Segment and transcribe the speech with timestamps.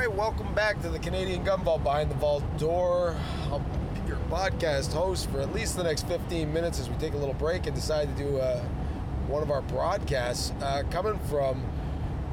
[0.00, 3.16] right, welcome back to the Canadian Gun Vault Behind the Vault Door.
[3.50, 7.12] I'll be your podcast host for at least the next 15 minutes as we take
[7.12, 8.62] a little break and decide to do uh,
[9.28, 11.62] one of our broadcasts uh, coming from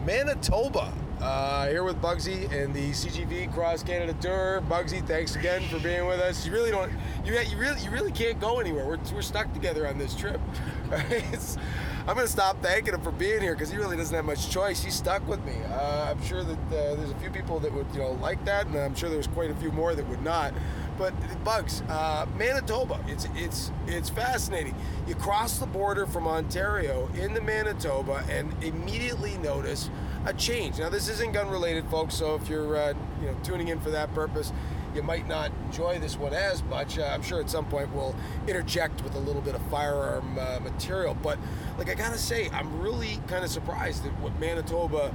[0.05, 0.93] Manitoba.
[1.19, 4.63] Uh, here with Bugsy and the CGV Cross Canada Tour.
[4.69, 6.45] Bugsy, thanks again for being with us.
[6.45, 6.89] You really don't,
[7.25, 8.85] you, you really, you really can't go anywhere.
[8.85, 10.39] We're, we're stuck together on this trip.
[12.07, 14.81] I'm gonna stop thanking him for being here because he really doesn't have much choice.
[14.81, 15.55] He's stuck with me.
[15.69, 18.65] Uh, I'm sure that uh, there's a few people that would, you know, like that,
[18.65, 20.53] and I'm sure there's quite a few more that would not.
[20.97, 24.73] But Bugs, uh, Manitoba, it's it's it's fascinating.
[25.05, 29.89] You cross the border from Ontario into Manitoba and immediately notice
[30.25, 30.79] a change.
[30.79, 32.15] Now, this isn't gun related, folks.
[32.15, 34.53] So if you're uh, you know tuning in for that purpose,
[34.95, 36.97] you might not enjoy this one as much.
[36.97, 38.15] Uh, I'm sure at some point we'll
[38.47, 41.15] interject with a little bit of firearm uh, material.
[41.21, 41.37] But
[41.77, 45.13] like I gotta say, I'm really kind of surprised at what Manitoba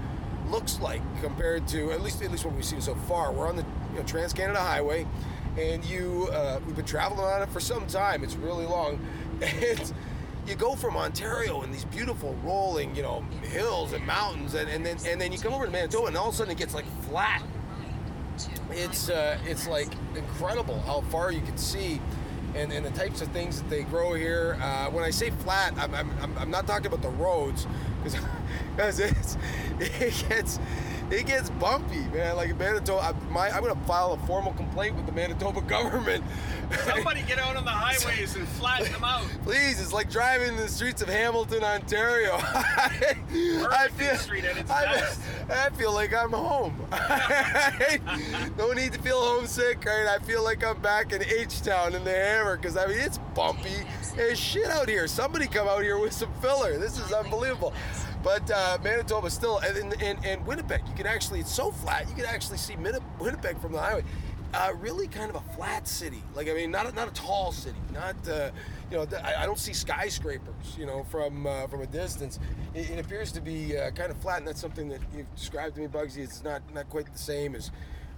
[0.48, 3.32] looks like compared to at least at least what we've seen so far.
[3.32, 5.06] We're on the you know, Trans Canada Highway,
[5.58, 8.22] and you uh, we've been traveling on it for some time.
[8.22, 9.00] It's really long,
[9.42, 9.92] and
[10.46, 14.84] you go from Ontario and these beautiful rolling you know hills and mountains, and, and
[14.84, 16.74] then and then you come over to Manitoba, and all of a sudden it gets
[16.74, 17.42] like flat
[18.72, 22.00] it's uh, it's like incredible how far you can see
[22.54, 24.58] and, and the types of things that they grow here.
[24.60, 27.66] Uh, when I say flat, I'm, I'm, I'm- not talking about the roads
[28.74, 29.36] because it's
[29.80, 30.58] it gets
[31.12, 32.36] it gets bumpy, man.
[32.36, 36.24] Like Manitoba, I, my, I'm gonna file a formal complaint with the Manitoba government.
[36.84, 39.22] Somebody get out on the highways and flatten them out.
[39.44, 42.32] Please, it's like driving the streets of Hamilton, Ontario.
[42.38, 45.06] I Perfect street at its I.
[45.50, 46.74] I feel like I'm home.
[48.56, 50.06] no need to feel homesick, right?
[50.06, 53.18] I feel like I'm back in H Town in the Hammer because I mean it's
[53.34, 53.76] bumpy
[54.18, 55.06] as shit out here.
[55.06, 56.78] Somebody come out here with some filler.
[56.78, 57.74] This is unbelievable.
[58.22, 62.14] But uh, Manitoba still, and, and, and Winnipeg, you can actually, it's so flat, you
[62.14, 62.76] can actually see
[63.18, 64.04] Winnipeg from the highway.
[64.54, 66.22] Uh, really kind of a flat city.
[66.34, 67.78] Like, I mean, not a, not a tall city.
[67.90, 68.50] Not, uh,
[68.90, 72.38] you know, I, I don't see skyscrapers, you know, from uh, from a distance.
[72.74, 75.76] It, it appears to be uh, kind of flat, and that's something that you've described
[75.76, 76.18] to me, Bugsy.
[76.18, 77.70] It's not, not quite the same as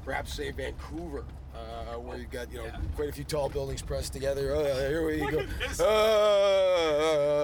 [0.05, 2.77] perhaps, say, Vancouver, uh, where you've got, you know, Yeah.
[2.97, 4.55] quite a few tall buildings pressed together.
[4.55, 5.43] Uh, here we Look go.
[5.61, 5.85] this- Uh,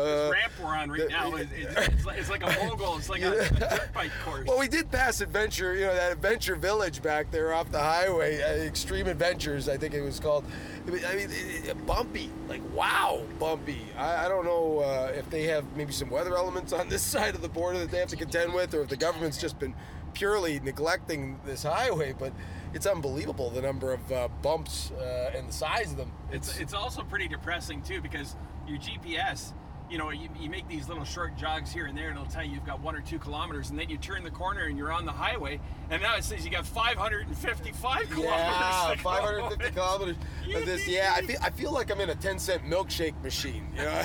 [0.04, 2.96] This ramp we're on right the- now is it's, it's, like, it's like a mogul.
[2.96, 4.46] It's like a, a dirt bike course.
[4.46, 8.42] Well, we did pass Adventure, you know, that Adventure Village back there off the highway,
[8.42, 10.44] uh, Extreme Adventures, I think it was called.
[10.86, 13.80] I mean, it- it- bumpy, like wow, bumpy.
[13.96, 17.34] I, I don't know uh, if they have maybe some weather elements on this side
[17.34, 19.74] of the border that they have to contend with, or if the government's just been
[20.14, 22.12] purely neglecting this highway.
[22.18, 22.32] But
[22.74, 26.12] it's unbelievable the number of uh, bumps uh, and the size of them.
[26.30, 28.36] It's it's also pretty depressing too because
[28.66, 29.52] your GPS,
[29.90, 32.44] you know, you, you make these little short jogs here and there, and it'll tell
[32.44, 34.92] you you've got one or two kilometers, and then you turn the corner and you're
[34.92, 35.60] on the highway,
[35.90, 38.20] and now it says you got 555 kilometers.
[38.20, 39.02] Yeah, to go.
[39.02, 40.16] 550 kilometers
[40.54, 40.88] of this.
[40.88, 43.66] Yeah, I feel I feel like I'm in a 10 cent milkshake machine.
[43.76, 44.02] You know,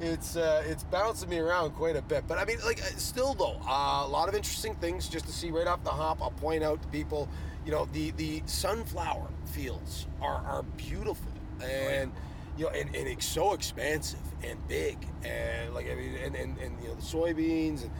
[0.00, 2.24] it's uh, it's bouncing me around quite a bit.
[2.28, 5.32] But I mean, like, uh, still though, uh, a lot of interesting things just to
[5.32, 6.22] see right off the hop.
[6.22, 7.28] I'll point out to people,
[7.64, 12.12] you know, the the sunflower fields are are beautiful and.
[12.58, 14.96] You know, and, and it's so expansive and big,
[15.26, 17.90] and like I mean, and, and, and you know the soybeans, and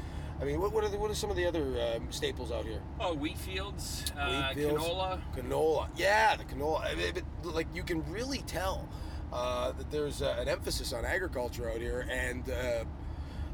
[0.40, 2.64] I mean, what what are the, what are some of the other um, staples out
[2.64, 2.80] here?
[2.98, 5.20] Oh, wheat fields, uh, Wheat fields, canola.
[5.36, 5.88] Canola.
[5.94, 6.86] Yeah, the canola.
[6.86, 8.88] I mean, but, like you can really tell
[9.32, 12.84] uh, that there's uh, an emphasis on agriculture out here, and uh,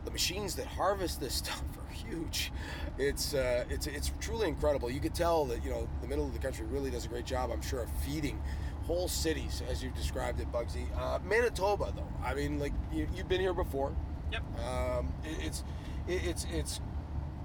[0.04, 2.52] the machines that harvest this stuff are huge.
[2.98, 4.90] It's uh, it's it's truly incredible.
[4.90, 7.26] You could tell that you know the middle of the country really does a great
[7.26, 7.50] job.
[7.50, 8.40] I'm sure of feeding
[8.86, 10.86] whole cities, as you've described it, Bugsy.
[10.98, 12.08] Uh, Manitoba, though.
[12.24, 13.94] I mean, like you, you've been here before.
[14.32, 14.42] Yep.
[14.60, 15.64] Um, it, it's
[16.08, 16.80] it, it's it's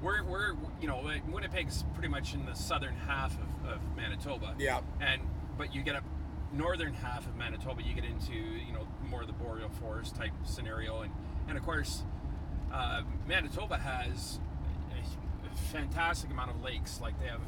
[0.02, 4.56] We're, we're you know Winnipeg's pretty much in the southern half of, of Manitoba.
[4.58, 4.82] Yeah.
[5.00, 5.22] And
[5.58, 6.04] but you get up
[6.54, 10.32] northern half of Manitoba, you get into you know more of the boreal forest type
[10.46, 11.12] scenario, and
[11.48, 12.04] and of course
[12.74, 14.40] uh, Manitoba has
[15.52, 17.00] a fantastic amount of lakes.
[17.02, 17.42] Like they have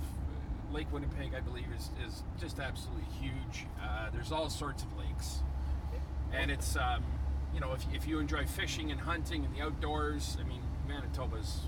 [0.71, 3.65] Lake Winnipeg, I believe, is is just absolutely huge.
[3.81, 5.39] Uh, there's all sorts of lakes,
[6.33, 7.03] and it's um,
[7.53, 11.61] you know if if you enjoy fishing and hunting and the outdoors, I mean Manitoba's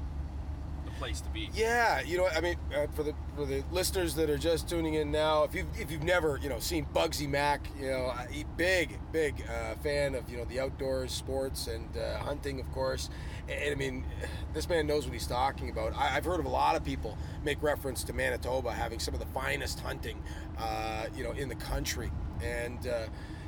[1.01, 1.49] place to be.
[1.53, 4.93] Yeah, you know, I mean, uh, for the for the listeners that are just tuning
[4.93, 8.13] in now, if you if you've never you know seen Bugsy Mac, you know,
[8.55, 13.09] big big uh, fan of you know the outdoors, sports, and uh, hunting, of course.
[13.49, 14.05] And, I mean,
[14.53, 15.97] this man knows what he's talking about.
[15.97, 19.19] I, I've heard of a lot of people make reference to Manitoba having some of
[19.19, 20.21] the finest hunting,
[20.59, 22.11] uh, you know, in the country,
[22.43, 22.87] and.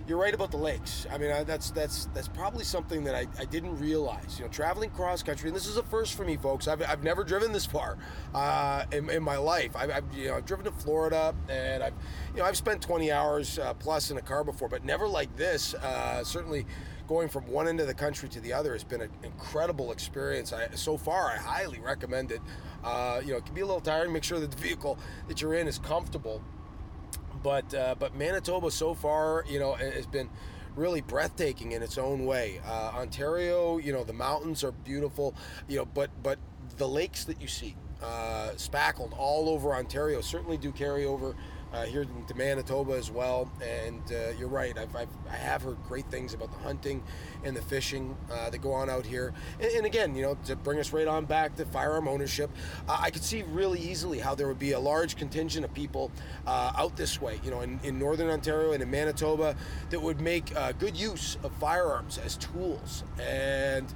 [0.06, 1.08] You're right about the lakes.
[1.10, 4.38] I mean, I, that's that's that's probably something that I, I didn't realize.
[4.38, 6.68] You know, traveling cross country, and this is a first for me, folks.
[6.68, 7.98] I've, I've never driven this far
[8.36, 9.72] uh, in, in my life.
[9.78, 11.94] I've, I've you know I've driven to Florida, and I've
[12.34, 15.34] you know I've spent 20 hours uh, plus in a car before, but never like
[15.38, 15.74] this.
[15.74, 16.66] Uh, certainly,
[17.08, 20.52] going from one end of the country to the other has been an incredible experience.
[20.52, 22.42] I, so far, I highly recommend it.
[22.84, 24.12] Uh, you know, it can be a little tiring.
[24.12, 24.98] Make sure that the vehicle
[25.30, 26.42] that you're in is comfortable
[27.44, 30.30] but uh, but Manitoba so far, you know, has been
[30.76, 32.60] really breathtaking in its own way.
[32.66, 35.36] Uh, Ontario, you know, the mountains are beautiful,
[35.68, 36.40] you know, but but
[36.78, 41.36] the lakes that you see, uh, spackled all over Ontario, certainly do carry over
[41.74, 43.52] uh, here to Manitoba as well.
[43.62, 47.04] And uh, you're right, I've, I've I have heard great things about the hunting
[47.44, 49.34] and the fishing uh, that go on out here.
[49.60, 52.50] And, and, again, you know, to bring us right on back to firearm ownership,
[52.88, 56.12] I could see really easily how there would be a large contingent of people
[56.46, 59.56] uh, out this way, you know, in, in, northern Ontario and in Manitoba
[59.90, 63.04] that would make uh, good use of firearms as tools.
[63.20, 63.92] And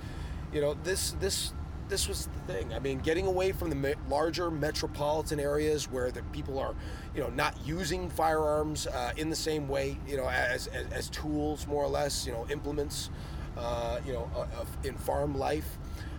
[0.54, 1.54] you know, this this
[1.90, 2.74] this was the thing.
[2.74, 6.76] I mean, getting away from the me- larger metropolitan areas where the people are,
[7.16, 11.10] you know, not using firearms uh, in the same way, you know, as, as, as,
[11.10, 13.10] tools, more or less, you know, implements,
[13.58, 15.78] uh, you know, uh, in farm life.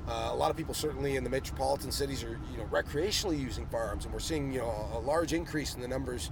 [0.08, 3.66] Uh, a lot of people, certainly in the metropolitan cities, are you know recreationally using
[3.66, 6.30] firearms, and we're seeing you know a large increase in the numbers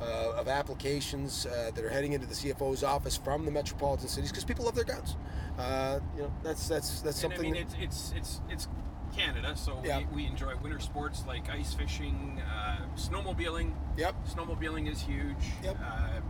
[0.00, 4.30] uh, of applications uh, that are heading into the CFO's office from the metropolitan cities
[4.30, 5.16] because people love their guns.
[5.58, 7.50] Uh, you know, that's that's that's and something.
[7.50, 8.68] I mean, it's it's it's it's
[9.16, 9.98] Canada, so Yeah.
[9.98, 13.72] we, we enjoy winter sports like ice fishing, uh, snowmobiling.
[13.96, 14.14] Yep.
[14.26, 15.36] Snowmobiling is huge.
[15.62, 15.76] Yep.
[15.80, 16.20] Uh,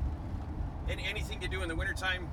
[0.89, 2.29] any, anything to do in the wintertime,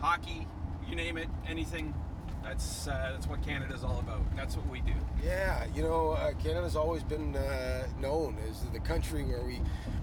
[0.00, 0.46] hockey,
[0.88, 1.94] you name it, anything.
[2.44, 4.20] That's uh, that's what Canada's all about.
[4.36, 4.92] That's what we do.
[5.24, 9.60] Yeah, you know, uh, Canada's always been uh, known as the country where we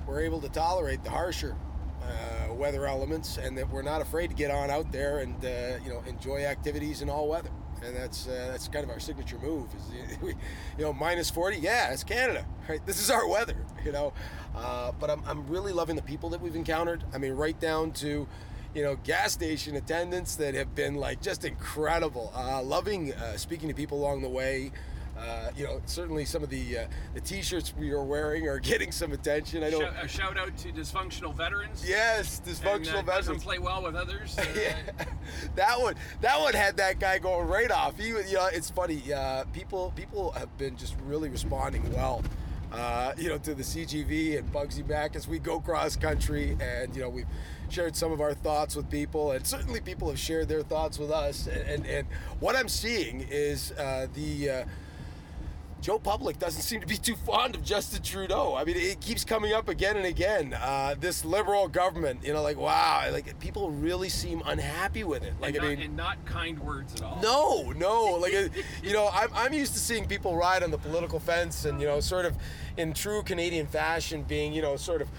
[0.07, 1.55] we're able to tolerate the harsher
[2.03, 5.77] uh, weather elements, and that we're not afraid to get on out there and uh,
[5.83, 7.51] you know enjoy activities in all weather.
[7.83, 9.67] And that's uh, that's kind of our signature move.
[9.75, 11.57] Is you know, minus forty.
[11.57, 12.83] Yeah, it's Canada, right?
[12.87, 14.13] This is our weather, you know.
[14.99, 17.03] But I'm I'm really loving the people that we've encountered.
[17.13, 18.27] I mean, right down to
[18.73, 22.31] you know, gas station attendants that have been like just incredible.
[22.35, 24.71] Uh, loving uh, speaking to people along the way.
[25.17, 28.91] Uh, you know, certainly some of the uh, the T-shirts we are wearing are getting
[28.91, 29.63] some attention.
[29.63, 29.81] I know.
[29.81, 31.87] Shout, a shout out to dysfunctional veterans.
[31.87, 33.43] Yes, And, dysfunctional uh, doesn't veterans.
[33.43, 34.35] play well with others.
[34.39, 34.77] Uh, yeah,
[35.55, 37.99] that one, that one had that guy going right off.
[37.99, 39.13] He, you know, it's funny.
[39.13, 42.23] Uh, people, people have been just really responding well.
[42.71, 46.95] Uh, you know, to the CGV and Bugsy Mac as we go cross country, and
[46.95, 47.25] you know, we've
[47.69, 51.11] shared some of our thoughts with people, and certainly people have shared their thoughts with
[51.11, 51.47] us.
[51.47, 52.07] And and, and
[52.39, 54.65] what I'm seeing is uh, the.
[55.81, 58.53] Joe Public doesn't seem to be too fond of Justin Trudeau.
[58.55, 60.53] I mean, it keeps coming up again and again.
[60.53, 65.33] Uh, this liberal government, you know, like wow, like people really seem unhappy with it.
[65.41, 67.19] Like and, I not, mean, and not kind words at all.
[67.21, 68.09] no, no.
[68.21, 68.49] Like, uh,
[68.83, 71.87] you know, I'm, I'm used to seeing people ride on the political fence and, you
[71.87, 72.37] know, sort of
[72.77, 75.09] in true Canadian fashion being, you know, sort of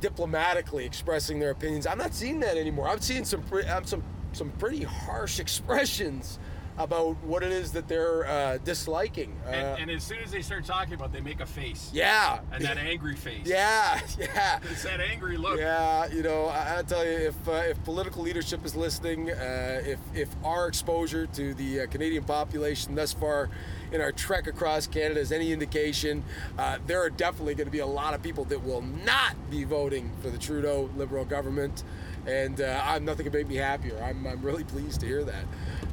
[0.00, 1.86] diplomatically expressing their opinions.
[1.86, 2.88] I'm not seeing that anymore.
[2.88, 6.40] I'm seeing some, pre- um, some, some pretty harsh expressions
[6.78, 9.36] about what it is that they're uh, disliking.
[9.46, 11.90] Uh, And, and as soon as they start talking about, it, they make a face.
[11.92, 12.40] yeah.
[12.52, 13.46] And that angry face.
[13.46, 14.60] Yeah, yeah.
[14.70, 15.58] It's that angry look.
[15.58, 19.82] Yeah, you know, I, I tell you, if uh, if political leadership is listening, uh,
[19.84, 23.50] if if our exposure to the uh, Canadian population thus far
[23.90, 26.22] in our trek across Canada is any indication,
[26.58, 29.64] uh, there are definitely going to be a lot of people that will not be
[29.64, 31.84] voting for the Trudeau Liberal government,
[32.28, 33.98] and uh, I'm nothing can make me happier.
[34.02, 35.44] I'm I'm really pleased to hear that.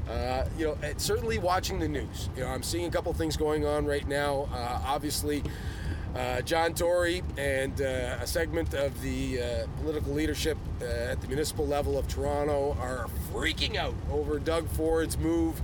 [0.09, 2.29] Uh, you know, certainly watching the news.
[2.35, 4.47] You know, I'm seeing a couple things going on right now.
[4.51, 5.43] Uh, obviously.
[6.15, 9.45] Uh, John Tory and uh, a segment of the uh,
[9.81, 15.59] political leadership at the municipal level of Toronto are freaking out over Doug Ford's move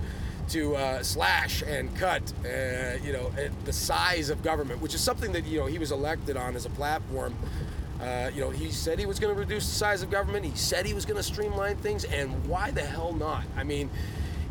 [0.50, 5.00] to uh, slash and cut, uh, you know, at the size of government, which is
[5.00, 7.34] something that you know he was elected on as a platform.
[8.02, 10.44] Uh, you know, he said he was going to reduce the size of government.
[10.44, 13.44] He said he was going to streamline things, and why the hell not?
[13.56, 13.88] I mean,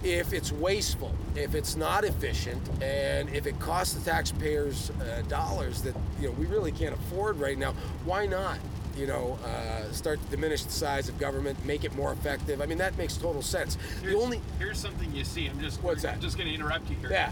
[0.04, 5.82] if it's wasteful, if it's not efficient, and if it costs the taxpayers uh, dollars
[5.84, 7.74] that you know we really can't afford right now,
[8.06, 8.58] why not?
[8.98, 12.62] You know, uh, start to diminish the size of government, make it more effective.
[12.62, 13.76] I mean, that makes total sense.
[14.02, 15.48] The Here's, only here's something you see.
[15.48, 16.16] I'm just What's that?
[16.16, 17.10] I'm just going to interrupt you here.
[17.12, 17.32] yeah,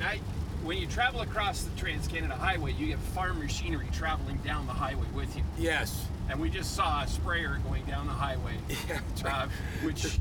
[0.00, 0.12] Now,
[0.66, 4.72] when you travel across the Trans Canada Highway, you get farm machinery traveling down the
[4.72, 5.44] highway with you.
[5.56, 8.54] yes, And we just saw a sprayer going down the highway,
[8.88, 9.48] yeah, uh,
[9.84, 10.18] which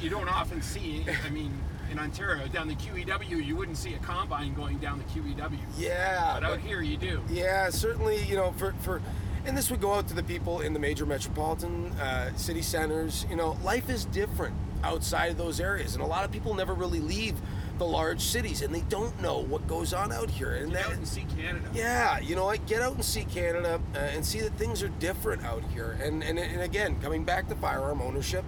[0.00, 1.06] you don't often see.
[1.24, 1.50] I mean,
[1.90, 5.58] in Ontario, down the QEW, you wouldn't see a combine going down the QEW.
[5.78, 6.34] yeah.
[6.34, 7.22] But out here, you do.
[7.30, 9.00] Yeah, certainly, you know, for for
[9.46, 13.24] and this would go out to the people in the major metropolitan uh, city centers.
[13.30, 16.74] You know, life is different outside of those areas, and a lot of people never
[16.74, 17.34] really leave
[17.78, 20.54] the large cities, and they don't know what goes on out here.
[20.54, 21.68] And Get that, out and see Canada.
[21.72, 24.88] yeah, you know, like get out and see Canada uh, and see that things are
[24.88, 25.98] different out here.
[26.02, 28.44] And and, and again, coming back to firearm ownership,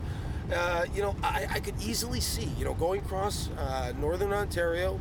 [0.54, 5.00] uh, you know, I, I could easily see, you know, going across uh, northern Ontario,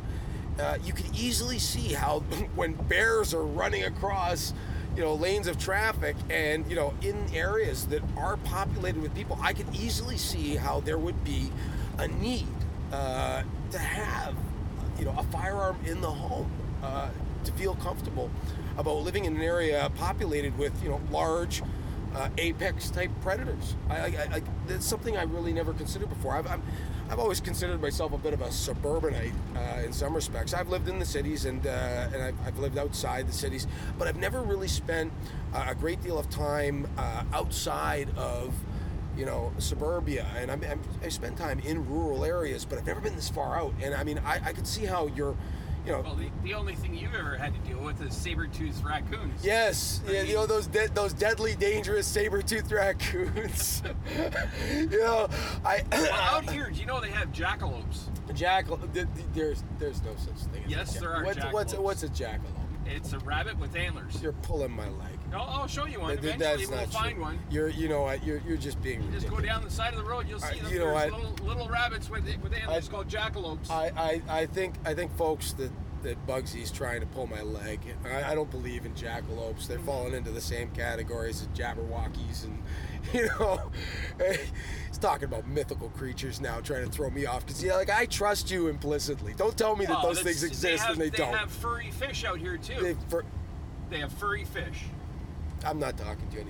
[0.58, 2.20] uh, you could easily see how
[2.54, 4.54] when bears are running across.
[4.96, 9.38] You know, lanes of traffic, and you know, in areas that are populated with people,
[9.40, 11.52] I could easily see how there would be
[11.98, 12.48] a need
[12.92, 14.34] uh, to have
[14.98, 16.50] you know a firearm in the home
[16.82, 17.08] uh,
[17.44, 18.30] to feel comfortable
[18.76, 21.62] about living in an area populated with you know large
[22.14, 23.76] uh, apex type predators.
[23.88, 26.34] I, I, I, that's something I really never considered before.
[26.34, 26.62] I've, I'm,
[27.08, 30.52] I've always considered myself a bit of a suburbanite uh, in some respects.
[30.52, 33.66] I've lived in the cities and uh, and I've, I've lived outside the cities,
[33.98, 35.12] but I've never really spent
[35.54, 38.54] uh, a great deal of time uh, outside of
[39.20, 43.00] you know, suburbia, and I'm, I'm, I spend time in rural areas, but I've never
[43.02, 43.74] been this far out.
[43.82, 45.36] And I mean, I, I could see how you're,
[45.84, 48.82] you know, Well, the, the only thing you've ever had to deal with is saber-toothed
[48.82, 49.44] raccoons.
[49.44, 53.82] yes, I yeah, mean- you know those de- those deadly, dangerous saber-toothed raccoons.
[54.74, 55.28] you know,
[55.66, 58.04] I Well, out here, do you know they have jackalopes?
[58.34, 58.78] jackal.
[58.78, 60.64] th- th- There's there's no such thing.
[60.64, 61.78] As Yes, a there are What's what's, jackalopes.
[61.82, 62.59] what's a jackalope?
[62.90, 64.20] It's a rabbit with antlers.
[64.22, 65.18] You're pulling my leg.
[65.32, 66.10] I'll, I'll show you one.
[66.10, 67.22] Th- th- Eventually, That's we'll not find true.
[67.24, 67.38] one.
[67.50, 68.10] You're you know?
[68.24, 70.72] You're you're just being Just go down the side of the road, you'll see them.
[70.72, 73.70] you know little, little rabbits with with antlers I- called jackalopes.
[73.70, 75.70] I, I, I think I think folks that
[76.02, 77.80] that Bugsy's trying to pull my leg.
[78.04, 79.66] I, I don't believe in jackalopes.
[79.66, 79.86] They're mm-hmm.
[79.86, 82.62] falling into the same categories as jabberwockies, and
[83.12, 83.70] you know,
[85.00, 87.46] talking about mythical creatures now, trying to throw me off.
[87.46, 89.34] Because yeah, like I trust you implicitly.
[89.36, 91.32] Don't tell me that Well, those that's- things exist have, and they, don't.
[91.32, 92.80] They have furry fish out here too.
[92.80, 93.24] They- for,
[93.90, 94.84] They have furry fish.
[95.64, 96.46] I'm not talking to you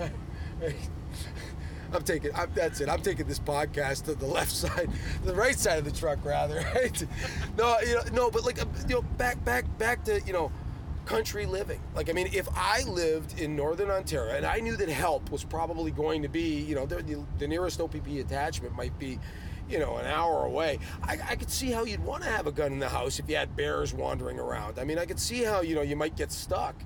[0.00, 0.12] anymore.
[1.94, 2.34] I'm taking.
[2.34, 2.88] I'm, that's it.
[2.88, 4.90] I'm taking this podcast to the left side,
[5.24, 6.64] the right side of the truck, rather.
[6.74, 7.06] Right?
[7.58, 10.50] No, you know, no, but like, uh, you know, back, back, back to you know,
[11.06, 11.80] country living.
[11.94, 15.44] Like, I mean, if I lived in northern Ontario and I knew that help was
[15.44, 19.18] probably going to be, you know, the, the, nearest OPP attachment might be,
[19.68, 20.78] you know, an hour away.
[21.02, 23.28] I, I could see how you'd want to have a gun in the house if
[23.28, 24.78] you had bears wandering around.
[24.78, 26.76] I mean, I could see how you know you might get stuck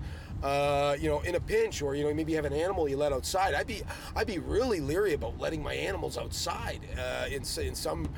[0.43, 2.97] uh, you know, in a pinch, or you know, maybe you have an animal you
[2.97, 3.55] let outside.
[3.55, 3.83] I'd be,
[4.15, 8.09] I'd be really leery about letting my animals outside uh, in in some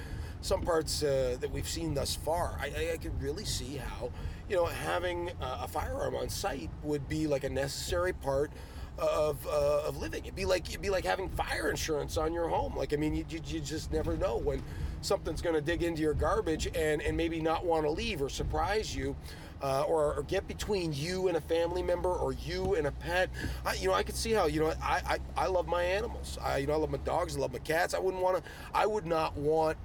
[0.40, 2.58] some parts uh, that we've seen thus far.
[2.60, 4.10] I, I, I could really see how,
[4.48, 8.50] you know, having uh, a firearm on site would be like a necessary part
[8.98, 10.24] of, uh, of living.
[10.24, 12.74] It'd be like it'd be like having fire insurance on your home.
[12.76, 14.62] Like I mean, you, you, you just never know when
[15.02, 18.28] something's going to dig into your garbage and and maybe not want to leave or
[18.28, 19.16] surprise you.
[19.60, 23.28] Uh, or, or get between you and a family member or you and a pet.
[23.66, 26.38] I, you know, I could see how you know I, I, I love my animals.
[26.40, 27.36] I you know I love my dogs.
[27.36, 27.92] I love my cats.
[27.92, 28.42] I wouldn't want to.
[28.72, 29.76] I would not want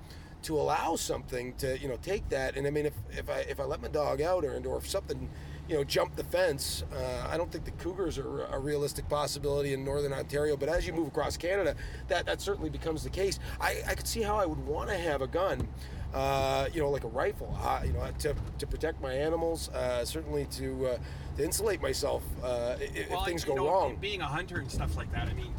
[0.43, 2.55] to allow something to you know take that.
[2.55, 4.87] And I mean, if, if I if I let my dog out or or if
[4.87, 5.29] something
[5.67, 9.73] you know jumped the fence, uh, I don't think the cougars are a realistic possibility
[9.73, 10.55] in northern Ontario.
[10.57, 11.75] But as you move across Canada,
[12.07, 13.39] that that certainly becomes the case.
[13.59, 15.67] I I could see how I would want to have a gun.
[16.13, 20.05] Uh, you know, like a rifle, uh, you know, to, to protect my animals, uh,
[20.05, 20.97] certainly to uh,
[21.37, 23.97] to insulate myself uh, if, well, if things go know, wrong.
[23.99, 25.51] Being a hunter and stuff like that, I mean,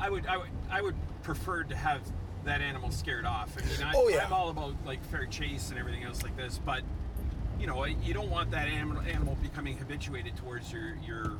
[0.00, 2.00] I would, I would, I would prefer to have
[2.48, 3.56] that animal scared off.
[3.56, 4.26] I mean, I, Oh, yeah.
[4.26, 6.82] I'm all about like fair chase and everything else like this, but
[7.60, 11.38] you know, you don't want that animal animal becoming habituated towards your your.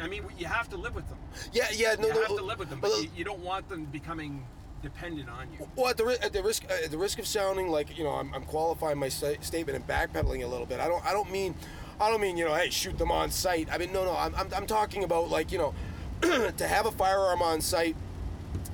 [0.00, 1.18] I mean, you have to live with them.
[1.52, 3.40] Yeah, yeah, no, you no, have to live with them, well, but you, you don't
[3.40, 4.46] want them becoming
[4.80, 5.66] dependent on you.
[5.74, 8.10] Well, at the, at the risk uh, at the risk of sounding like you know
[8.10, 10.80] I'm, I'm qualifying my sta- statement and backpedaling a little bit.
[10.80, 11.54] I don't I don't mean
[12.00, 13.68] I don't mean you know hey shoot them on sight.
[13.70, 15.74] I mean no no I'm I'm, I'm talking about like you know
[16.56, 17.96] to have a firearm on site.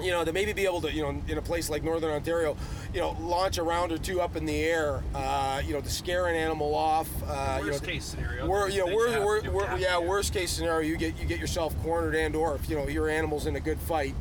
[0.00, 2.57] You know to maybe be able to you know in a place like Northern Ontario,
[2.95, 5.02] you know launch a round or two up in the air.
[5.14, 7.09] Uh, you know to scare an animal off.
[7.26, 9.61] Uh, you Worst know, case scenario, We're, you know, we're, have to we're, we're- you
[9.67, 12.69] have to yeah, worst case scenario, you get you get yourself cornered and or if
[12.71, 14.14] you know your animal's in a good fight,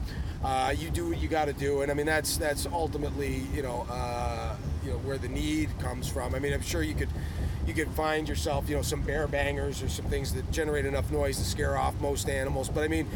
[0.43, 3.61] uh, you do what you got to do, and I mean that's that's ultimately you
[3.61, 6.33] know uh, you know where the need comes from.
[6.33, 7.09] I mean I'm sure you could
[7.67, 11.11] you could find yourself you know some bear bangers or some things that generate enough
[11.11, 13.07] noise to scare off most animals, but I mean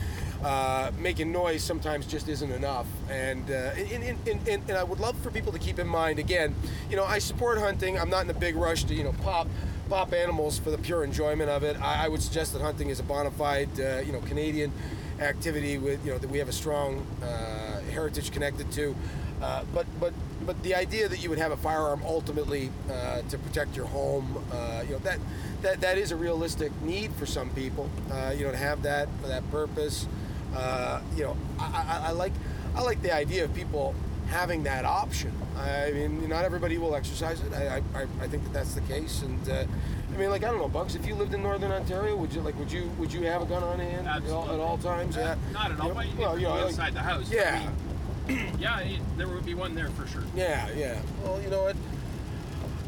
[0.43, 4.99] uh, making noise sometimes just isn't enough, and, uh, and, and, and and I would
[4.99, 6.53] love for people to keep in mind again,
[6.89, 7.97] you know I support hunting.
[7.97, 9.47] I'm not in a big rush to you know pop
[9.91, 11.79] pop animals for the pure enjoyment of it.
[11.81, 14.71] I, I would suggest that hunting is a bona fide, uh, you know, Canadian
[15.19, 18.95] activity with, you know, that we have a strong uh, heritage connected to.
[19.41, 20.13] Uh, but but
[20.45, 24.43] but the idea that you would have a firearm ultimately uh, to protect your home,
[24.51, 25.19] uh, you know that
[25.61, 27.89] that that is a realistic need for some people.
[28.11, 30.07] Uh, you know to have that for that purpose.
[30.55, 31.63] Uh, you know I,
[32.03, 32.33] I, I like
[32.75, 33.93] I like the idea of people
[34.29, 35.31] having that option.
[35.57, 37.53] I mean, not everybody will exercise it.
[37.53, 39.21] I, I, I think that that's the case.
[39.21, 39.65] And uh,
[40.13, 40.95] I mean, like I don't know, Bugs.
[40.95, 43.45] If you lived in Northern Ontario, would you like would you would you have a
[43.45, 45.17] gun on hand at all, at all times?
[45.17, 47.29] Uh, Yeah, Not at all, You know, but well, you know, like- inside the house.
[47.31, 47.69] Yeah.
[48.27, 48.83] Yeah,
[49.17, 50.23] there would be one there for sure.
[50.35, 51.01] Yeah, yeah.
[51.23, 51.75] Well, you know what?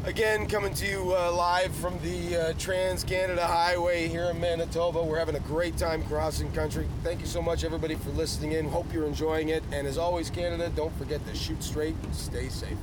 [0.04, 5.02] Again, coming to you uh, live from the uh, Trans Canada Highway here in Manitoba.
[5.02, 6.86] We're having a great time crossing country.
[7.02, 8.68] Thank you so much, everybody, for listening in.
[8.68, 9.62] Hope you're enjoying it.
[9.72, 12.76] And as always, Canada, don't forget to shoot straight, stay safe.